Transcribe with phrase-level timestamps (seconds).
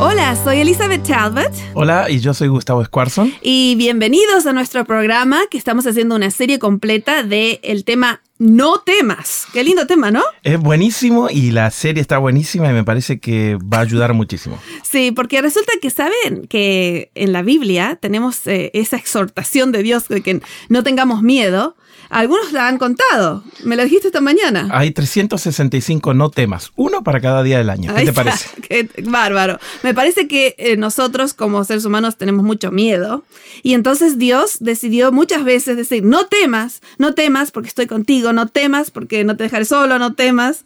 [0.00, 1.52] Hola, soy Elizabeth Talbot.
[1.74, 3.34] Hola, y yo soy Gustavo Squarson.
[3.42, 8.78] Y bienvenidos a nuestro programa que estamos haciendo una serie completa de el tema No
[8.78, 9.46] temas.
[9.52, 10.22] Qué lindo tema, ¿no?
[10.44, 14.56] Es buenísimo y la serie está buenísima y me parece que va a ayudar muchísimo.
[14.84, 20.06] Sí, porque resulta que saben que en la Biblia tenemos eh, esa exhortación de Dios
[20.06, 21.74] de que no tengamos miedo.
[22.10, 23.44] Algunos la han contado.
[23.64, 24.68] Me lo dijiste esta mañana.
[24.72, 27.92] Hay 365 no temas, uno para cada día del año.
[27.92, 28.48] ¿Qué Ahí te parece?
[28.68, 29.58] Qué bárbaro.
[29.82, 33.24] Me parece que eh, nosotros como seres humanos tenemos mucho miedo
[33.62, 38.46] y entonces Dios decidió muchas veces decir, no temas, no temas porque estoy contigo, no
[38.46, 40.64] temas porque no te dejaré solo, no temas.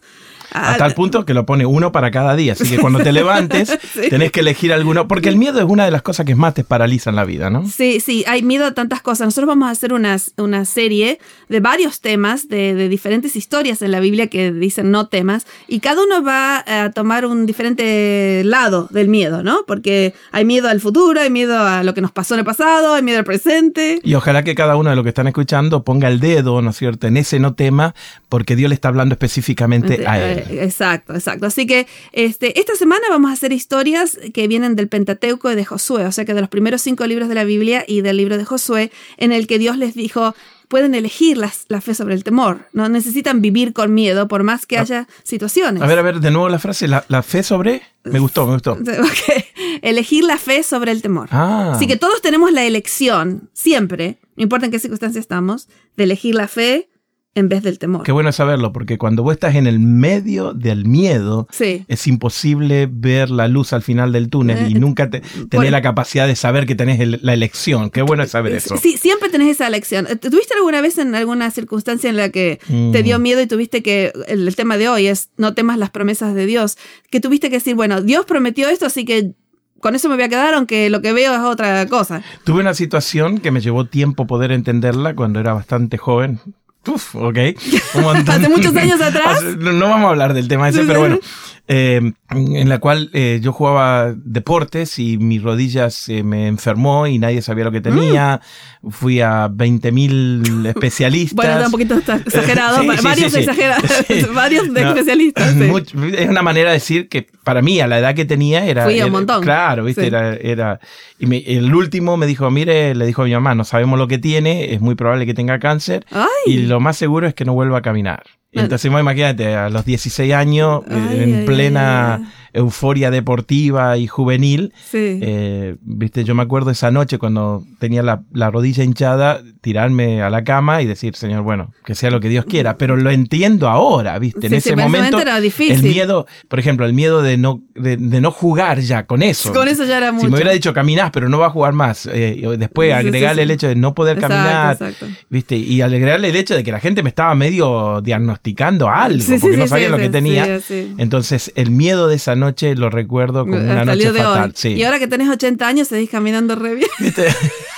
[0.53, 2.53] A Ah, tal punto que lo pone uno para cada día.
[2.53, 4.09] Así que cuando te levantes, Sí.
[4.09, 5.07] tenés que elegir alguno.
[5.07, 7.49] Porque el miedo es una de las cosas que más te paraliza en la vida,
[7.49, 7.67] ¿no?
[7.67, 9.25] Sí, sí, hay miedo a tantas cosas.
[9.27, 13.91] Nosotros vamos a hacer una, una serie de varios temas, de, de diferentes historias en
[13.91, 18.87] la Biblia que dicen no temas, y cada uno va a tomar un diferente lado
[18.91, 19.59] del miedo, ¿no?
[19.67, 22.93] Porque hay miedo al futuro, hay miedo a lo que nos pasó en el pasado,
[22.93, 23.99] hay miedo al presente.
[24.03, 26.77] Y ojalá que cada uno de los que están escuchando ponga el dedo, ¿no es
[26.77, 27.95] cierto?, en ese no tema,
[28.29, 30.42] porque Dios le está hablando específicamente a él.
[30.49, 31.45] Exacto, exacto.
[31.45, 35.65] Así que este, esta semana vamos a hacer historias que vienen del Pentateuco y de
[35.65, 38.37] Josué, o sea que de los primeros cinco libros de la Biblia y del libro
[38.37, 40.35] de Josué, en el que Dios les dijo,
[40.67, 44.65] pueden elegir las- la fe sobre el temor, no necesitan vivir con miedo por más
[44.65, 45.83] que haya situaciones.
[45.83, 47.81] A ver, a ver, de nuevo la frase, la, la fe sobre...
[48.05, 48.71] Me gustó, me gustó.
[48.81, 49.43] Ok.
[49.81, 51.27] Elegir la fe sobre el temor.
[51.31, 51.73] Ah.
[51.75, 56.35] Así que todos tenemos la elección, siempre, no importa en qué circunstancia estamos, de elegir
[56.35, 56.89] la fe
[57.35, 58.03] en vez del temor.
[58.03, 61.83] Qué bueno saberlo, porque cuando vos estás en el medio del miedo, Sí.
[61.87, 65.81] es imposible ver la luz al final del túnel y Eh, nunca te, tenés la
[65.81, 67.89] capacidad de saber que tenés el- la elección.
[67.89, 68.77] Qué bueno es saber eso.
[68.77, 70.05] Sí, siempre tenés esa elección.
[70.07, 72.59] Eh, ¿Tuviste alguna vez en alguna circunstancia en la que
[72.91, 73.21] te dio Mm.
[73.23, 76.45] miedo y tuviste que, el, el tema de hoy es no temas las promesas de
[76.45, 76.77] Dios,
[77.09, 79.31] que tuviste que decir, bueno, Dios prometió esto, así que
[79.79, 82.21] con eso me voy a quedar, aunque lo que veo es otra cosa.
[82.45, 86.39] Tuve una situación que me llevó tiempo poder entenderla cuando era bastante joven.
[86.87, 87.37] Uf, ok.
[88.27, 89.41] ¿Hace muchos años atrás?
[89.57, 91.19] No, no vamos a hablar del tema ese, pero bueno.
[91.67, 97.19] eh, en la cual eh, yo jugaba deportes y mis rodillas se me enfermó y
[97.19, 98.41] nadie sabía lo que tenía.
[98.89, 101.35] Fui a 20.000 especialistas.
[101.35, 103.85] Bueno, está un poquito exagerado, Sí, va- sí, varios sí, exagerados,
[104.33, 105.55] varios de No, especialistas.
[105.55, 108.83] es una manera de decir que para mí, a la edad que tenía, era.
[108.85, 109.43] Fui un era- montón.
[109.43, 110.07] Claro, viste, Sí.
[110.07, 110.33] era.
[110.35, 110.79] era
[111.19, 114.07] y me- el último me dijo: Mire, le dijo a mi mamá, no sabemos lo
[114.07, 116.05] que tiene, es muy probable que tenga cáncer.
[116.11, 116.27] Ay.
[116.45, 118.23] Y lo más seguro es que no vuelva a caminar.
[118.51, 118.63] Y Ah.
[118.63, 124.73] Entonces, imagínate, a los 16 años, eh, Ay, en ay, plena euforia deportiva y juvenil,
[124.91, 125.19] Sí.
[125.23, 130.29] eh, viste, yo me acuerdo esa noche cuando tenía la, la rodilla hinchada, tirarme a
[130.29, 132.77] la cama y decir, Señor, bueno, que sea lo que Dios quiera.
[132.77, 135.19] Pero lo entiendo ahora, viste, Sí, en ese momento.
[135.19, 135.77] era difícil.
[135.77, 139.53] El miedo, por ejemplo, el miedo de no, de, de no jugar ya con eso.
[139.53, 140.27] Con eso ya era Si mucho.
[140.29, 142.07] me hubiera dicho caminás, pero no va a jugar más.
[142.11, 143.43] eh, después agregarle sí.
[143.43, 144.73] el hecho de no poder Exacto, caminar.
[144.73, 145.07] exacto.
[145.29, 145.55] ¿Viste?
[145.55, 149.67] Y agregarle el hecho de que la gente me estaba medio diagnosticando algo, porque no
[149.67, 150.59] sabía lo que tenía.
[150.97, 154.53] Entonces, el miedo de esa noche lo recuerdo como una Hasta noche fatal.
[154.65, 156.89] Y ahora que tenés 80 años, seguís caminando re bien.
[156.99, 157.27] ¿Viste?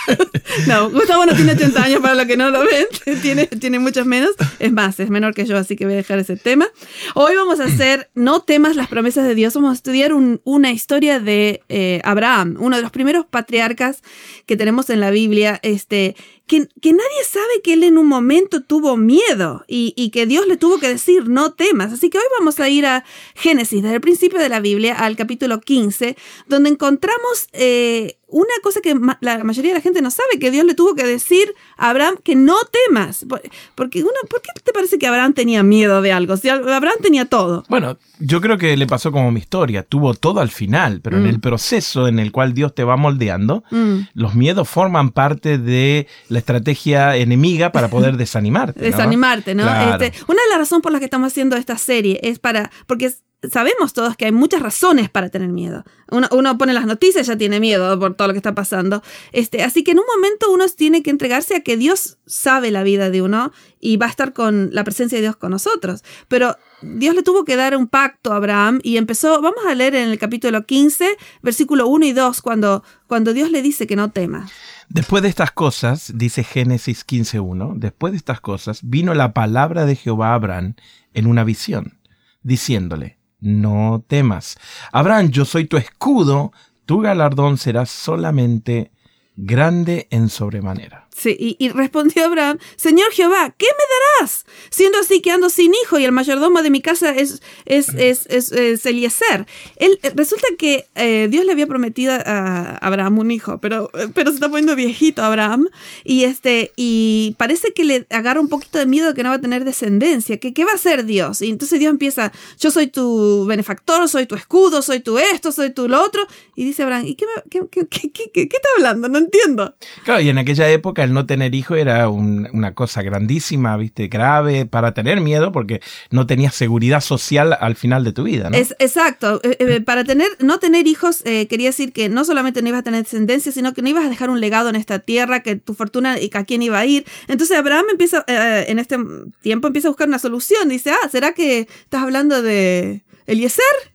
[0.68, 2.86] No, Gustavo no tiene 80 años para los que no lo ven,
[3.22, 4.32] tiene, tiene muchos menos.
[4.60, 6.68] Es más, es menor que yo, así que voy a dejar ese tema.
[7.14, 9.54] Hoy vamos a hacer No temas las promesas de Dios.
[9.56, 14.02] Vamos a estudiar un- una historia de eh, Abraham, uno de los primeros patriarcas
[14.46, 16.16] que tenemos en la Biblia, este,
[16.48, 20.48] que, que nadie sabe que él en un momento tuvo miedo y, y que Dios
[20.48, 21.92] le tuvo que decir no temas.
[21.92, 23.04] Así que hoy vamos a ir a
[23.36, 26.16] Génesis, desde el principio de la Biblia al capítulo 15,
[26.48, 30.50] donde encontramos eh, una cosa que ma- la mayoría de la gente no sabe, que
[30.52, 32.56] Dios le tuvo que decir a Abraham que no
[32.88, 33.26] temas.
[33.30, 33.42] Por-
[33.76, 36.36] Porque uno, ¿por qué te parece que Abraham tenía miedo de algo?
[36.38, 37.64] Si Abraham tenía todo.
[37.70, 39.84] Bueno, yo creo que le pasó como mi historia.
[39.84, 43.64] Tuvo todo al final, pero en el proceso en el cual Dios te va moldeando,
[43.72, 44.00] Mm.
[44.14, 48.80] los miedos forman parte de la estrategia enemiga para poder desanimarte.
[48.80, 48.86] ¿no?
[48.86, 49.64] Desanimarte, ¿no?
[49.64, 50.04] Claro.
[50.04, 53.12] Este, una de las razones por las que estamos haciendo esta serie es para, porque
[53.52, 55.84] sabemos todos que hay muchas razones para tener miedo.
[56.12, 59.02] Uno, pone las noticias ya tiene miedo por todo lo que está pasando.
[59.32, 62.84] Este, así que en un momento uno tiene que entregarse a que Dios sabe la
[62.84, 66.04] vida de uno y va a estar con la presencia de Dios con nosotros.
[66.28, 69.96] Pero Dios le tuvo que dar un pacto a Abraham y empezó, vamos a leer
[69.96, 74.12] en el capítulo 15, versículo 1 y 2, cuando, cuando Dios le dice que no
[74.12, 74.48] tema.
[74.90, 79.96] Después de estas cosas, dice Génesis 15.1, después de estas cosas vino la palabra de
[79.96, 80.76] Jehová a Abraham
[81.14, 81.98] en una visión,
[82.44, 84.58] diciéndole, no temas.
[84.92, 86.52] Abraham, yo soy tu escudo,
[86.86, 88.92] tu galardón será solamente
[89.36, 91.05] grande en sobremanera.
[91.18, 94.46] Sí, y, y, respondió Abraham, Señor Jehová, ¿qué me darás?
[94.70, 98.26] Siendo así que ando sin hijo y el mayordomo de mi casa es, es, es,
[98.26, 99.46] es, es Eliezer.
[99.78, 104.36] Él, resulta que eh, Dios le había prometido a Abraham un hijo, pero, pero se
[104.36, 105.70] está poniendo viejito Abraham
[106.04, 109.36] y, este, y parece que le agarra un poquito de miedo de que no va
[109.36, 110.38] a tener descendencia.
[110.38, 111.42] ¿Qué, ¿Qué va a hacer Dios?
[111.42, 115.70] Y entonces Dios empieza, yo soy tu benefactor, soy tu escudo, soy tu esto, soy
[115.70, 116.28] tu lo otro.
[116.58, 119.08] Y dice Abraham, ¿y qué, me, qué, qué, qué, qué está hablando?
[119.08, 119.76] No entiendo.
[120.04, 124.08] Claro, y en aquella época el no tener hijo era un, una cosa grandísima, viste,
[124.08, 125.82] grave, para tener miedo, porque
[126.12, 128.58] no tenías seguridad social al final de tu vida, ¿no?
[128.58, 129.40] Exacto.
[129.44, 132.82] Eh, eh, para tener, no tener hijos eh, quería decir que no solamente no ibas
[132.82, 135.56] a tener descendencia, sino que no ibas a dejar un legado en esta tierra, que
[135.56, 137.06] tu fortuna y a quién iba a ir.
[137.28, 138.98] Entonces Abraham empieza, en este
[139.42, 140.68] tiempo empieza a buscar una solución.
[140.70, 143.95] Dice, ah, ¿será que estás hablando de Eliezer?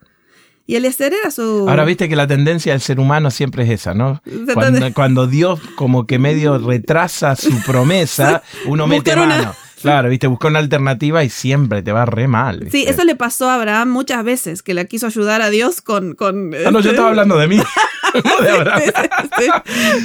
[0.71, 1.67] Y Eliezer era su...
[1.69, 4.23] Ahora viste que la tendencia del ser humano siempre es esa, ¿no?
[4.55, 9.55] Cuando, cuando Dios como que medio retrasa su promesa, uno mete una- mano.
[9.83, 12.69] Claro, viste, busca una alternativa y siempre te va re mal.
[12.71, 16.15] Sí, eso le pasó a Abraham muchas veces, que le quiso ayudar a Dios con...
[16.15, 17.57] con Ah, no, yo este- estaba hablando de mí,
[18.43, 18.83] de Abraham.
[19.39, 19.47] Sí,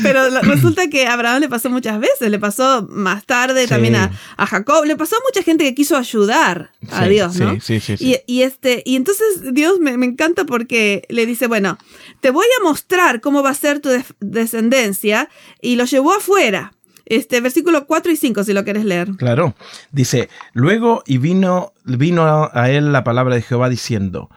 [0.03, 3.69] Pero resulta que a Abraham le pasó muchas veces, le pasó más tarde Sí.
[3.69, 7.53] también a, a Jacob, le pasó a mucha gente que quiso ayudar a Dios, ¿no?
[7.55, 8.15] sí, sí, sí, sí.
[8.27, 11.77] Y, y este, y entonces Dios me, me encanta porque le dice, bueno,
[12.21, 15.29] te voy a mostrar cómo va a ser tu des- descendencia,
[15.61, 16.73] y lo llevó afuera.
[17.07, 19.09] Este, versículo 4 y 5, si lo quieres leer.
[19.17, 19.53] Claro.
[19.91, 24.29] Dice, luego y vino, vino a él la palabra de Jehová diciendo,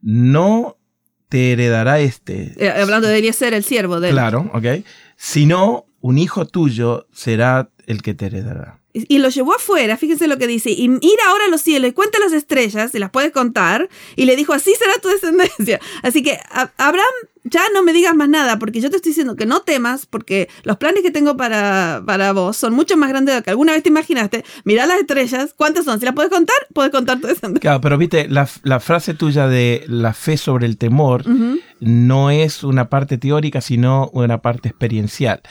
[0.00, 0.76] no
[1.32, 2.52] te heredará este.
[2.58, 4.14] Eh, hablando de Eliezer, el siervo de él.
[4.14, 4.84] Claro, ok.
[5.16, 8.80] Sino un hijo tuyo será el que te heredará.
[8.92, 11.88] Y y lo llevó afuera, fíjense lo que dice, y mira ahora a los cielos
[11.88, 15.80] y cuenta las estrellas, si las puedes contar, y le dijo, así será tu descendencia.
[16.02, 17.14] Así que, a- Abraham,
[17.44, 20.48] ya no me digas más nada, porque yo te estoy diciendo que no temas, porque
[20.62, 23.72] los planes que tengo para, para vos son mucho más grandes de lo que alguna
[23.72, 24.44] vez te imaginaste.
[24.64, 25.98] Mira las estrellas, ¿cuántas son?
[25.98, 27.28] Si las puedes contar, puedes contar tu.
[27.60, 31.24] Claro, pero viste, la, la frase tuya de la fe sobre el temor
[31.80, 35.42] no es una parte teórica, sino una parte experiencial.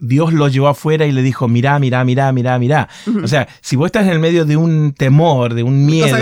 [0.00, 2.88] Dios lo llevó afuera y le dijo, mirá, mirá, mirá, mirá, mirá.
[3.22, 6.16] O sea, si vos estás en el medio de un temor, de un miedo,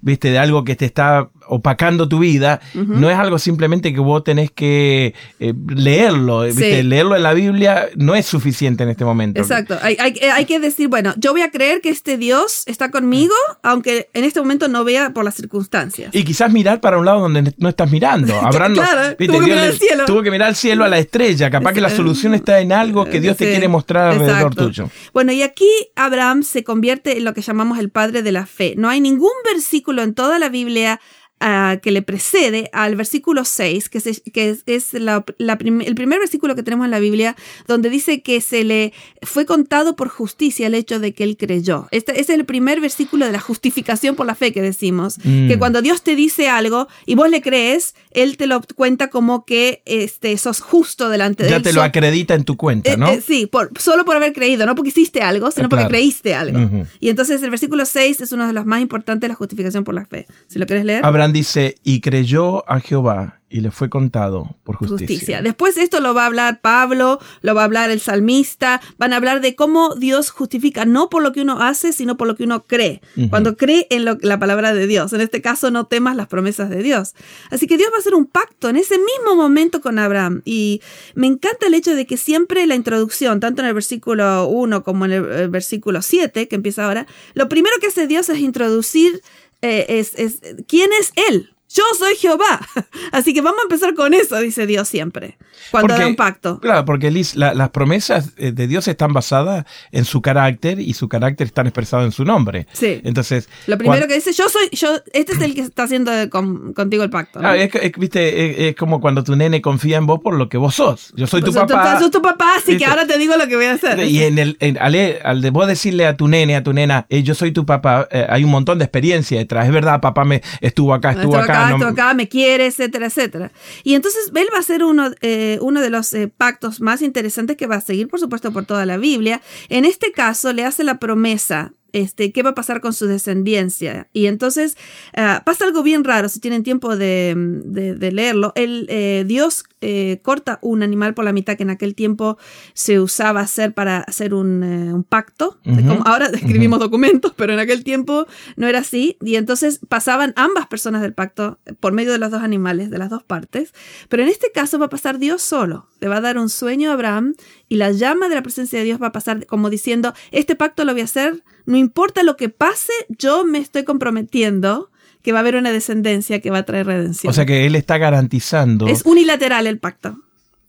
[0.00, 4.22] viste, de algo que te está opacando tu vida, no es algo simplemente que vos
[4.24, 6.82] tenés que eh, leerlo, viste, Sí.
[6.82, 9.40] leerlo en la Biblia no es suficiente en este momento.
[9.40, 9.78] Exacto.
[9.82, 13.34] Hay, hay- hay que decir, bueno, yo voy a creer que este Dios está conmigo,
[13.62, 16.14] aunque en este momento no vea por las circunstancias.
[16.14, 18.34] Y quizás mirar para un lado donde no estás mirando.
[18.40, 20.04] Abraham no- Claro, viste, tuvo que mirar al cielo.
[20.06, 21.50] Tuvo que mirar al cielo, a la estrella.
[21.50, 24.66] Capaz que la Eh, solución está en algo que Dios te quiere mostrar alrededor exacto.
[24.66, 24.90] tuyo.
[25.12, 28.74] Bueno, y aquí Abraham se convierte en lo que llamamos el padre de la fe.
[28.76, 31.00] No hay ningún versículo en toda la Biblia
[31.40, 35.80] ah, que le precede al versículo 6, que, se- que es, es la- la prim-
[35.82, 37.36] el primer versículo que tenemos en la Biblia,
[37.66, 38.92] donde dice que se le
[39.22, 41.86] fue contado por justicia el hecho de que él creyó.
[41.90, 45.48] Este, este es el primer versículo de la justificación por la fe que decimos, Mm.
[45.48, 49.44] que cuando Dios te dice algo y vos le crees, Él te lo cuenta como
[49.44, 51.62] que este, sos justo delante de Ya Él.
[51.62, 53.08] te lo acredita en tu cuenta, eh, ¿no?
[53.10, 55.90] eh, sí, por, solo por haber creído, no porque hiciste algo, sino Eh, porque claro.
[55.90, 56.58] creíste algo.
[56.60, 56.86] Ujú.
[57.00, 59.94] Y entonces el versículo 6 es uno de los más importantes de la justificación por
[59.94, 60.26] la fe.
[60.48, 61.04] Si lo quieres leer.
[61.32, 65.06] Dice, y creyó a Jehová y le fue contado por justicia.
[65.08, 65.42] Justicia.
[65.42, 69.16] Después esto lo va a hablar Pablo, lo va a hablar el salmista, van a
[69.16, 72.44] hablar de cómo Dios justifica no por lo que uno hace, sino por lo que
[72.44, 73.00] uno cree.
[73.30, 75.14] Cuando cree en lo- la palabra de Dios.
[75.14, 77.14] En este caso, no temas las promesas de Dios.
[77.50, 80.42] Así que Dios va a hacer un pacto en ese mismo momento con Abraham.
[80.44, 80.82] Y
[81.14, 85.06] me encanta el hecho de que siempre la introducción, tanto en el versículo 1 como
[85.06, 89.22] en el, el versículo 7, que empieza ahora, lo primero que hace Dios es introducir
[89.62, 91.54] eh, es, es quién es Él.
[91.70, 92.60] Yo soy Jehová.
[93.12, 95.36] Así que vamos a empezar con eso, dice Dios siempre,
[95.70, 96.60] cuando Porque- da un pacto.
[96.60, 100.94] Claro, porque Liz, la- las promesas eh, de Dios están basadas en su carácter y
[100.94, 102.66] su carácter está expresado en su nombre.
[102.72, 103.00] Sí.
[103.04, 106.72] Entonces, Lo primero que dice, yo soy, yo, este es el que está haciendo con-
[106.72, 107.40] contigo el pacto.
[107.40, 107.52] ¿no?
[107.52, 110.74] Es, viste, es, es como cuando tu nene confía en vos por lo que vos
[110.74, 111.12] sos.
[111.16, 111.98] Yo soy tu papá.
[111.98, 112.78] sos tu papá, así ¿viste?
[112.84, 113.98] que ahora te digo lo que voy a hacer.
[114.00, 117.06] Y en el, en- al, al de vos decirle a tu nene, a tu nena,
[117.10, 119.66] "Eh, yo soy tu papá, eh, hay un montón de experiencia detrás.
[119.66, 123.06] Es verdad, papá me estuvo acá, estuvo, Estuvo acá, acá, no- acá, me quiere, etcétera,
[123.06, 123.52] etcétera.
[123.84, 127.56] Y entonces él va a ser uno, eh, uno de los eh, pactos más interesantes
[127.56, 129.40] que va a seguir, por supuesto, por toda la Biblia.
[129.68, 131.72] En este caso, le hace la promesa.
[131.92, 134.08] Este, ¿Qué va a pasar con su descendencia?
[134.12, 134.76] Y entonces
[135.16, 138.52] ah, pasa algo bien raro, si tienen tiempo de, de- de leerlo.
[138.56, 142.38] El, eh, Dios eh, corta un animal por la mitad que en aquel tiempo
[142.74, 145.58] se usaba hacer para hacer un, eh, un pacto.
[145.64, 149.16] Como ahora escribimos documentos, pero en aquel tiempo no era así.
[149.22, 153.10] Y entonces pasaban ambas personas del pacto por medio de los dos animales, de las
[153.10, 153.72] dos partes.
[154.08, 155.88] Pero en este caso va a pasar Dios solo.
[156.00, 157.34] Le va a dar un sueño a Abraham
[157.68, 160.84] y la llama de la presencia de Dios va a pasar como diciendo, este pacto
[160.84, 164.90] lo voy a hacer, no importa lo que pase, yo me estoy comprometiendo
[165.22, 167.30] que va a haber una descendencia que va a traer redención.
[167.30, 168.86] O sea que él está garantizando.
[168.86, 170.18] es unilateral el pacto.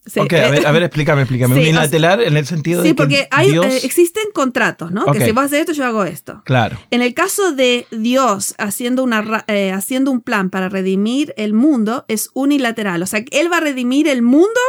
[0.06, 1.56] Sí, ok, a eh, ver, a ver, explícame, explícame.
[1.60, 3.66] Sí, Unilateral en el sentido Sí, de que porque hay, Dios...
[3.66, 5.06] eh, existen contratos, ¿no?
[5.12, 6.42] Que si vas a hacer esto, yo hago esto.
[6.46, 6.80] Claro.
[6.90, 12.06] En el caso de Dios haciendo, una, eh, haciendo un plan para redimir el mundo,
[12.08, 13.04] es unilateral.
[13.04, 14.60] O sea, Él va a redimir el mundo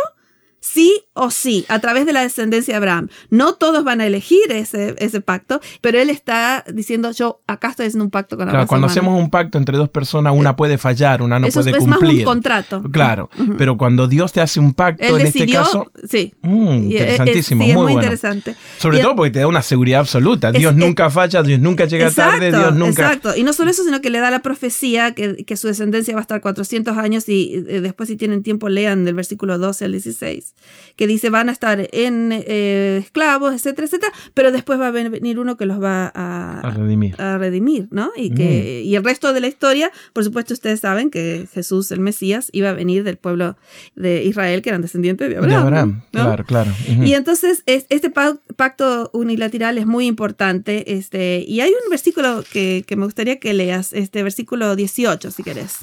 [0.61, 3.09] sí o sí, a través de la descendencia de Abraham.
[3.31, 7.87] No todos van a elegir ese, ese pacto, pero Él está diciendo, yo acá estoy
[7.87, 8.93] haciendo un pacto con la Claro, raza cuando humana".
[9.01, 11.87] hacemos un pacto entre dos personas, una puede fallar, una no Eso es- puede es
[11.87, 12.25] más un cumplir.
[12.25, 12.83] contrato.
[12.93, 16.35] Claro, pero cuando Dios te hace un pacto, Él en decidió, este caso, sí.
[16.43, 18.03] Mm, eh, es- interesantísimo, sí, es muy muy bueno.
[18.07, 18.55] interesante.
[18.79, 20.53] Sobre Y- todo porque te da una seguridad absoluta.
[20.53, 23.03] Dios es- nunca falla, Dios nunca llega tarde, Dios nunca.
[23.05, 23.37] Exacto.
[23.37, 26.21] Y no solo eso, sino que le da la profecía que, que su descendencia va
[26.21, 29.93] a estar 400 años y eh, después si tienen tiempo lean del versículo 12 al
[29.93, 30.50] 16,
[30.97, 35.39] que dice van a estar en eh, esclavos, etcétera, etcétera, pero después va a venir
[35.39, 37.21] uno que los va a, A redimir.
[37.21, 38.11] a redimir, ¿no?
[38.17, 42.01] Y, que, y el resto de la historia, por supuesto ustedes saben que Jesús, el
[42.01, 43.57] Mesías, iba a venir del pueblo
[43.97, 46.03] de Israel, que eran descendientes de De Abraham.
[46.11, 46.73] Claro.
[47.05, 50.93] Y entonces es- este pa- pacto unilateral es muy importante.
[50.95, 55.43] Este, y hay un versículo que, que me gustaría que leas, este versículo 18, si
[55.43, 55.79] querés.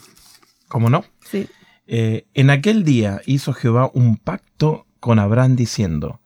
[0.68, 1.04] ¿Cómo no?
[1.30, 1.48] Sí.
[1.88, 6.20] Eh, en aquel día hizo Jehová un pacto con Abraham diciendo,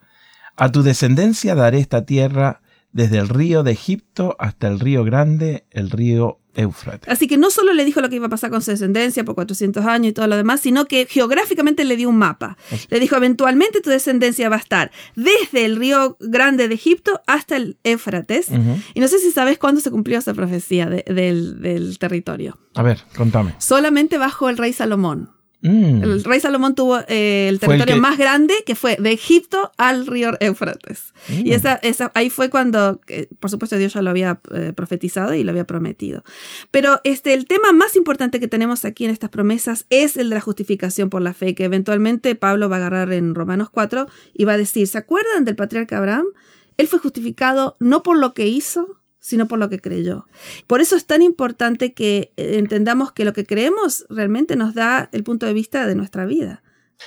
[0.55, 5.65] a tu descendencia daré esta tierra desde el río de Egipto hasta el río grande,
[5.71, 7.07] el río Éufrates.
[7.07, 9.35] Así que no solo le dijo lo que iba a pasar con su descendencia por
[9.35, 12.57] 400 años y todo lo demás, sino que geográficamente le dio un mapa.
[12.89, 17.55] Le dijo, eventualmente tu descendencia va a estar desde el río grande de Egipto hasta
[17.55, 18.49] el Éufrates.
[18.93, 22.59] Y no sé si sabes cuándo se cumplió esa profecía de- del, del territorio.
[22.75, 23.55] A ver, contame.
[23.59, 25.29] Solamente bajo el rey Salomón.
[25.61, 26.03] Mm.
[26.03, 30.07] El rey Salomón tuvo eh, el territorio que- más grande que fue de Egipto al
[30.07, 31.13] río Éufrates.
[31.29, 31.45] Mm.
[31.47, 35.33] Y esa, esa, ahí fue cuando, eh, por supuesto, Dios ya lo había eh, profetizado
[35.33, 36.23] y lo había prometido.
[36.71, 40.35] Pero este, el tema más importante que tenemos aquí en estas promesas es el de
[40.35, 44.45] la justificación por la fe, que eventualmente Pablo va a agarrar en Romanos 4 y
[44.45, 46.25] va a decir, ¿se acuerdan del patriarca Abraham?
[46.77, 50.27] Él fue justificado no por lo que hizo, sino por lo que creyó.
[50.67, 55.07] Por eso es tan importante que eh, entendamos que lo que creemos realmente nos da
[55.13, 56.63] el punto de vista de nuestra vida.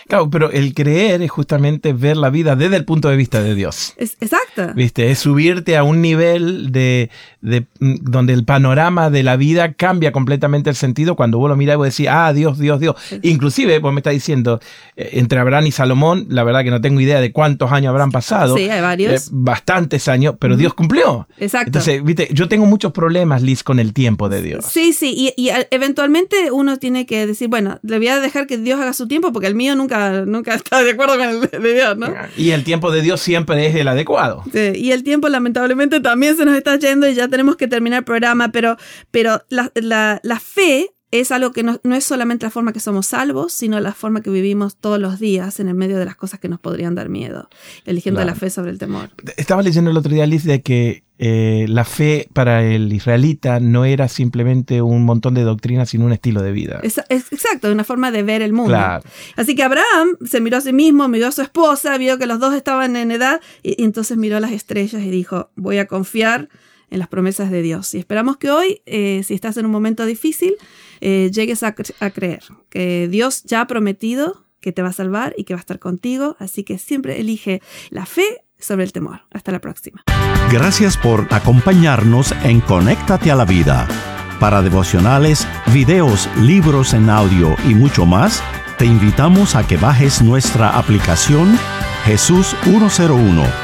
[0.08, 3.54] Claro, pero el creer es justamente ver la vida desde el punto de vista de
[3.54, 3.94] Dios.
[3.96, 4.72] Es, exacto.
[4.74, 5.10] ¿Viste?
[5.10, 7.10] Es subirte a un nivel de,
[7.40, 11.56] de- mm, donde el panorama de la vida cambia completamente el sentido cuando vos lo
[11.56, 12.96] mirás y vos decís, ah, Dios, Dios, Dios.
[13.22, 14.60] Inclusive, vos me estás diciendo,
[14.96, 18.10] eh, entre Abraham y Salomón, la verdad que no tengo idea de cuántos años habrán
[18.10, 18.56] pasado.
[18.56, 19.28] Sí, hay varios.
[19.28, 21.28] Eh, bastantes años, pero Dios cumplió.
[21.38, 21.68] Exacto.
[21.68, 24.64] Entonces, viste, yo tengo muchos problemas, Liz, con el tiempo de Dios.
[24.64, 28.58] Sí, sí, y, y, eventualmente uno tiene que decir, bueno, le voy a dejar que
[28.58, 31.74] Dios haga su tiempo porque el mío nunca, nunca está de acuerdo con el de
[31.74, 32.12] Dios, ¿no?
[32.36, 34.42] Y el tiempo de Dios siempre es el adecuado.
[34.52, 37.98] Sí, y el tiempo lamentablemente también se nos está yendo y ya tenemos que terminar
[38.00, 38.76] el programa, pero,
[39.10, 40.90] pero la, la- la fe
[41.20, 44.20] es algo que no, no es solamente la forma que somos salvos, sino la forma
[44.22, 47.08] que vivimos todos los días en el medio de las cosas que nos podrían dar
[47.08, 47.48] miedo,
[47.84, 48.30] eligiendo Claro.
[48.34, 49.10] la fe sobre el temor.
[49.36, 53.84] Estaba leyendo el otro día, Liz, de que eh, la fe para el israelita no
[53.84, 56.80] era simplemente un montón de doctrinas, sino un estilo de vida.
[56.82, 58.70] Es, es- exacto, una forma de ver el mundo.
[58.70, 59.04] Claro.
[59.36, 62.40] Así que Abraham se miró a sí mismo, miró a su esposa, vio que los
[62.40, 66.48] dos estaban en edad y, y entonces miró las estrellas y dijo, voy a confiar
[66.94, 67.92] en las promesas de Dios.
[67.94, 70.54] Y esperamos que hoy, eh, si estás en un momento difícil,
[71.00, 74.92] eh, llegues a, cre- a creer que Dios ya ha prometido que te va a
[74.92, 76.36] salvar y que va a estar contigo.
[76.38, 77.60] Así que siempre elige
[77.90, 79.22] la fe sobre el temor.
[79.32, 80.02] Hasta la próxima.
[80.50, 83.88] Gracias por acompañarnos en Conéctate a la Vida.
[84.40, 88.42] Para devocionales, videos, libros en audio y mucho más,
[88.78, 91.58] te invitamos a que bajes nuestra aplicación
[92.04, 93.63] Jesús 101